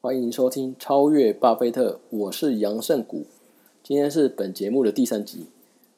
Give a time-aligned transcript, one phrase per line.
[0.00, 3.26] 欢迎收听《超越巴菲特》，我是杨胜谷。
[3.82, 5.46] 今天是本节目的第三集，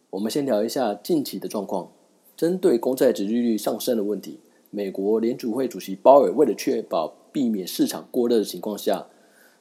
[0.09, 1.93] 我们先聊一下近期的状况。
[2.35, 4.39] 针对公债殖利率上升的问题，
[4.71, 9.07] 美国联储会主席鲍尔为了确保避免市场过热的情况下，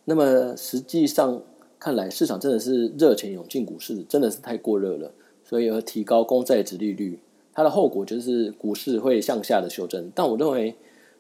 [0.05, 1.43] 那么实际上
[1.77, 5.11] 看来市场真的是热钱涌进股市，真的是太过热了，
[5.43, 7.19] 所以而提高公债殖利率，
[7.51, 10.09] 它的后果就是股市会向下的修正。
[10.15, 10.75] 但我认为。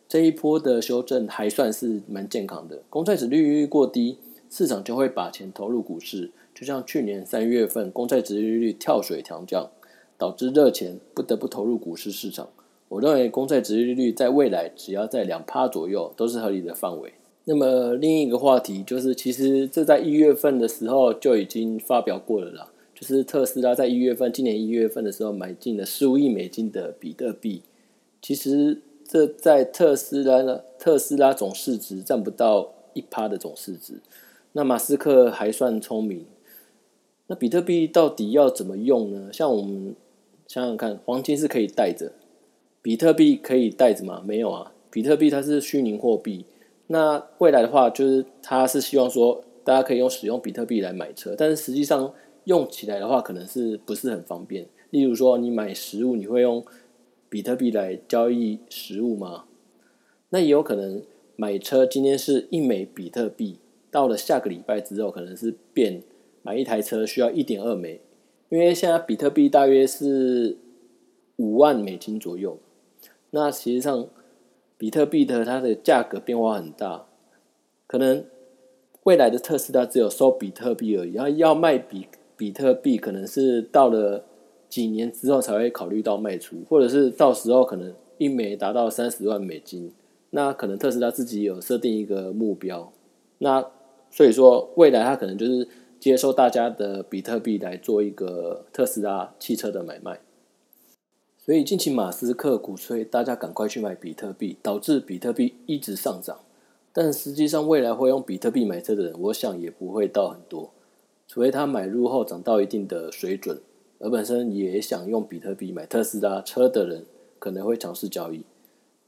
[0.09, 4.17] 这一波的修正还算是蛮健康的，公债值利率过低，
[4.49, 6.31] 市场就会把钱投入股市。
[6.55, 9.69] 就像去年三月份公债值利率跳水调降，
[10.17, 12.49] 导致热钱不得不投入股市市场。
[12.87, 17.13] 我认为公债值利率在未来只要在两趴左右都是合理的范围。
[17.45, 27.61] 那么另一个话题就是，其实这在一月份的时候就已经发表过了啦，就是特斯拉在一月份，今年一月份的时候买进了十五亿美金的比特币，
[28.19, 28.79] 其实。
[29.09, 30.61] 这在特斯拉呢？
[30.77, 33.95] 特斯拉总市值占不到一趴的总市值。
[34.51, 36.27] 那马斯克还算聪明。
[37.25, 39.33] 那比特币到底要怎么用呢？
[39.33, 39.95] 像我们
[40.45, 42.11] 想想看，黄金是可以带着，
[42.83, 44.21] 比特币可以带着吗？
[44.23, 44.71] 没有啊。
[44.91, 46.45] 比特币它是虚拟货币。
[46.85, 52.13] 那未来的话，就是他是希望说，大家可以用使用比特币来买车，但是实际上
[52.43, 54.67] 用起来的话，可能是不是很方便。
[54.91, 56.63] 例如说，你买食物，你会用。
[57.29, 59.45] 比特币来交易实物吗？
[60.31, 61.03] 那也有可能
[61.35, 63.57] 买车，今天是一枚比特币，
[63.91, 66.01] 到了下个礼拜之后，可能是变
[66.41, 68.01] 买一台车需要一点二枚，
[68.49, 70.57] 因为现在比特币大约是
[71.35, 72.57] 五万美金左右。
[73.29, 74.07] 那实际上，
[74.77, 77.05] 比特币的它的价格变化很大，
[77.85, 78.25] 可能
[79.03, 84.25] 未来的特斯拉只有收比特币而已，然后要卖比比特币，可能是到了。
[84.69, 89.91] 几年之后才会考虑到卖出，或者是到时候可能一枚达到三十万美金，
[90.29, 92.93] 那可能特斯拉自己有设定一个目标，
[93.39, 93.65] 那
[94.11, 95.67] 所以说未来它可能就是
[95.99, 100.19] 接受大家的比特币来做一个特斯拉汽车的买卖，
[101.37, 106.39] 所以近期马斯克鼓吹大家赶快去买比特币，导致比特币一直上涨，
[106.93, 110.71] 但实际上未来会用比特币买车的人，我想也不会到很多，
[111.27, 113.59] 除非他买入后涨到一定的水准。
[113.99, 117.05] 而本身也想用比特币买特斯拉车的人，
[117.37, 118.43] 可能会尝试交易。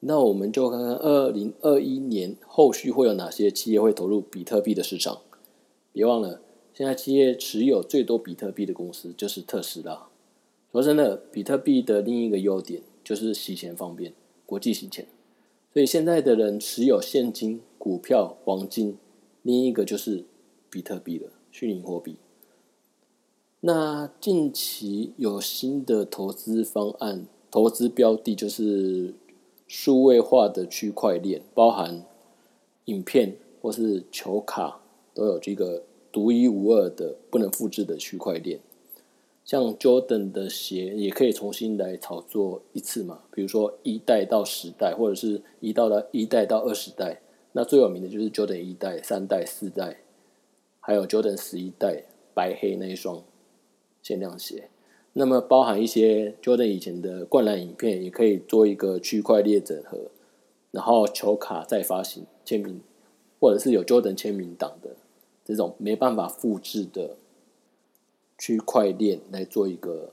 [0.01, 5.21] 那我们就看看二零二一年后续会有哪些企业会投入比特币的市场。
[5.93, 6.41] 别忘了，
[6.73, 10.07] 现在企业持有最多比特币的公司就是特斯拉。
[10.71, 14.13] 说真的，比特币的另一个优点就是洗钱方便，
[14.45, 15.05] 国际洗钱。
[15.73, 18.97] 所以现在的人持有现金、股票、黄金，
[19.41, 20.25] 另一个就是
[20.69, 22.15] 比特币了，虚拟货币。
[23.63, 29.13] 那近期有新的投资方案，投资标的就是
[29.67, 32.03] 数位化的区块链，包含
[32.85, 34.81] 影片或是球卡
[35.13, 38.59] 都有这个独一无二的、不能复制的区块链。
[39.45, 47.21] 像 Jordan 的鞋也可以重新来炒作一次嘛，比如说一代到十代，或者是一到了一代到二十代。
[47.51, 49.97] 那最有名的就是 Jordan 一代、三代、四代，
[50.79, 53.23] 还有 Jordan 十一代白黑那一双。
[54.01, 54.69] 限量鞋，
[55.13, 60.09] 那么包含一些 Jordan 以前的灌篮影片，也可以做一个区块链整合，
[60.71, 62.81] 然后球卡再发行签名，
[63.39, 64.95] 或者是有 Jordan 签名档的
[65.45, 67.15] 这种没办法复制的
[68.37, 70.11] 区块链来做一个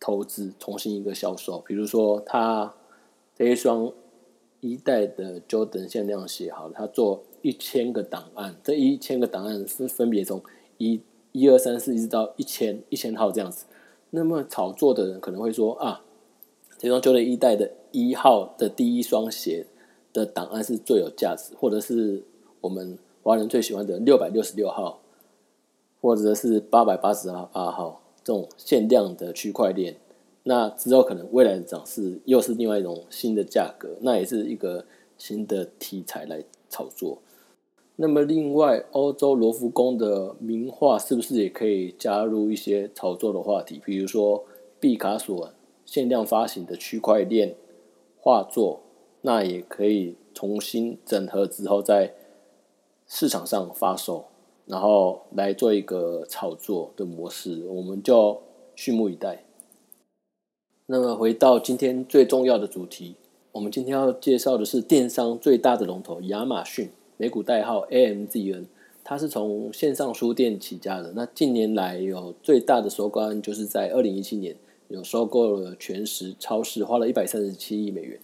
[0.00, 1.60] 投资，重新一个销售。
[1.66, 2.74] 比如说，他
[3.36, 3.92] 这一双
[4.60, 10.42] 一代的 Jordan 限量鞋，好了，他做一千个档案，这一千个档案是分别从
[10.78, 11.02] 一。
[11.32, 13.66] 一二三四一直到一千一千号这样子，
[14.10, 16.02] 那么炒作的人可能会说啊，
[16.78, 19.66] 这双 joy 一代的一号的第一双鞋
[20.12, 22.22] 的档案是最有价值，或者是
[22.60, 25.00] 我们华人最喜欢的六百六十六号，
[26.00, 29.96] 或者是八百八十八号这种限量的区块链，
[30.44, 34.86] 那之后可能未来的涨势又是另外一种新的价格，那也是一个
[35.18, 37.18] 新的题材来炒作。
[38.00, 43.82] 那么，另外，欧洲罗浮宫的名画是不是也可以加入一些炒作的话题？
[43.84, 44.44] 比如说，
[44.78, 45.50] 毕卡索
[45.84, 47.56] 限量发行的区块链
[48.20, 48.82] 画作，
[49.22, 52.14] 那也可以重新整合之后在
[53.08, 54.26] 市场上发售，
[54.66, 58.40] 然后来做一个炒作的模式，我们就
[58.76, 59.42] 拭目以待。
[60.86, 63.16] 那么，回到今天最重要的主题，
[63.50, 66.90] 我们今天要介绍的是电商最大的龙头亚马逊。
[67.18, 68.64] 美股代号 AMZN，
[69.04, 71.12] 它是从线上书店起家的。
[71.14, 74.54] 那近年来有最大的收购，就是在二零一七年
[74.86, 78.18] 有收购了全食超市，花了一百三十七亿美元。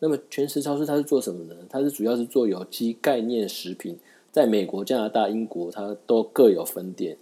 [0.00, 1.54] 那么全食超市它是做什么呢？
[1.68, 3.98] 它是主要是做有机概念食品，
[4.32, 7.18] 在美国、加拿大、英国，它都各有分店。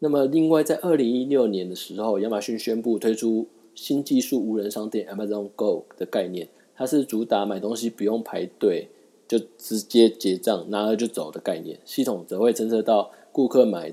[0.00, 8.88] 那么，另外在二零一六年的时候，亚马逊宣布推出新技术无人商店 Amazon Go 的概念，它是主打买东西不用排队，
[9.28, 11.78] 就直接结账，拿了就走的概念。
[11.84, 13.92] 系统则会侦测到顾客买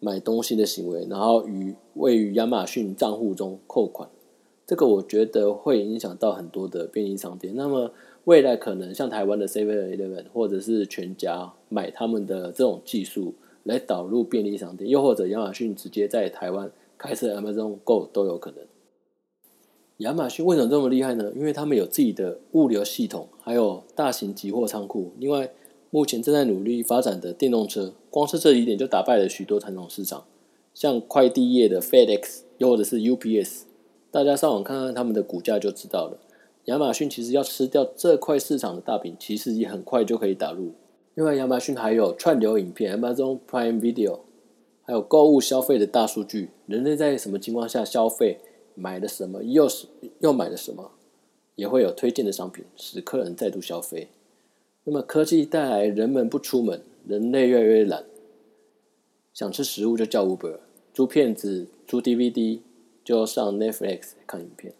[0.00, 4.08] 买东西的行为，然后与位于亚马逊账户中扣款。
[4.66, 7.54] 这个我觉得会影响到很多的便利商店。
[7.56, 7.90] 那么
[8.24, 18.60] 未来可能像台湾的 Seven Eleven 或者是全家买他们的这种技术来导入便利商店，又或者亚马逊直接在台湾开设 Amazon Go 都有可能。
[19.98, 21.32] 亚马逊为什么这么厉害呢？
[21.34, 25.10] 因为他们有自己的物流系统，还有大型集货仓库。
[25.18, 25.50] 另外，
[25.90, 30.24] 目前正在努力发展的电动车，光是这一点就打败了许多传统市场，
[30.72, 33.62] 像快递业的 FedEx，又或者是 UPS。
[34.12, 36.18] 大家上网看看他们的股价就知道了。
[36.66, 40.74] 亚马逊其实要吃掉这块市场的大饼，其实也很快就可以打入。
[41.16, 44.20] 另外，亚马逊还有串流影片 Amazon Prime Video，
[44.84, 48.38] 还有购物消费的大数据，人类在什么情况下消费，
[48.78, 49.86] 买了什么，又是
[50.20, 50.92] 又买了什么，
[51.56, 54.08] 也会有推荐的商品，使客人再度消费。
[54.84, 58.04] 那么，科技带来人们不出门，人类越来越懒，
[59.34, 60.60] 想吃食物就叫 Uber，
[60.94, 62.60] 租片子，租 DVD。
[63.04, 64.74] 就上 Netflix 看影片。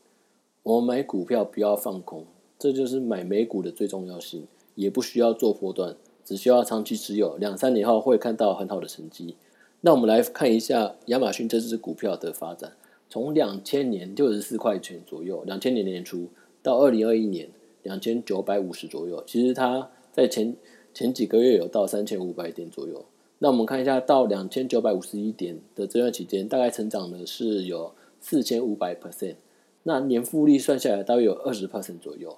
[0.62, 2.27] 我们买股票不要放空，
[2.59, 4.47] 这就是买美股的最重要性。
[4.75, 5.97] 也不需要做波段，
[6.27, 9.35] 只需要长期持有，两三年后会看到很好的成绩。
[9.81, 12.75] 那我们来看一下亚马逊这只股票的发展，
[13.08, 16.28] 从两千年六十四块钱左右，两千年年初
[16.62, 17.49] 到二零二一年
[17.82, 20.55] 两千九百五十左右，其实它在前
[20.93, 23.05] 前几个月有到三千五百点左右。
[23.38, 27.93] 那我们看一下到两千九百五十一点的这段期间，大概成长的是有。
[28.20, 29.37] 四千五百 percent，
[29.84, 32.37] 那年复利算下来大约有二十 percent 左右。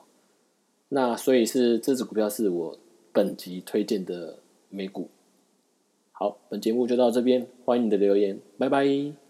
[0.91, 2.79] 那所以是这只股票是我
[3.15, 5.09] 本集推荐的美股。
[6.13, 9.30] 好，本节目就到这边，欢迎你的留言，拜拜。